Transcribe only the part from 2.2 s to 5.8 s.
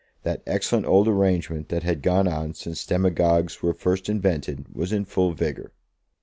on since demagogues were first invented was in full vigour.